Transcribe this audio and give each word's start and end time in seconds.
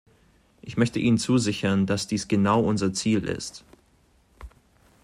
Ich 0.63 0.77
möchte 0.77 0.97
Ihnen 0.97 1.19
zusichern, 1.19 1.85
dass 1.85 2.07
dies 2.07 2.27
genau 2.27 2.59
unser 2.61 2.91
Ziel 2.91 3.23
ist. 3.25 3.63